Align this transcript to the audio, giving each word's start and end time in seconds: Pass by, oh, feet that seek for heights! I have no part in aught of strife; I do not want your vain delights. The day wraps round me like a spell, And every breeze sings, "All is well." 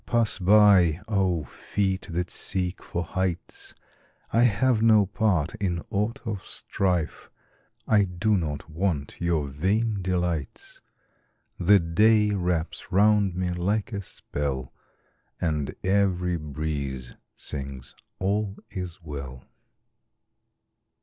Pass 0.07 0.39
by, 0.39 0.99
oh, 1.07 1.43
feet 1.43 2.07
that 2.09 2.31
seek 2.31 2.81
for 2.81 3.03
heights! 3.03 3.75
I 4.33 4.41
have 4.41 4.81
no 4.81 5.05
part 5.05 5.53
in 5.61 5.83
aught 5.91 6.21
of 6.25 6.43
strife; 6.43 7.29
I 7.87 8.05
do 8.05 8.35
not 8.35 8.67
want 8.67 9.21
your 9.21 9.47
vain 9.47 10.01
delights. 10.01 10.81
The 11.59 11.77
day 11.79 12.31
wraps 12.31 12.91
round 12.91 13.35
me 13.35 13.51
like 13.51 13.93
a 13.93 14.01
spell, 14.01 14.73
And 15.39 15.75
every 15.83 16.35
breeze 16.37 17.13
sings, 17.35 17.93
"All 18.17 18.55
is 18.71 19.03
well." 19.03 19.45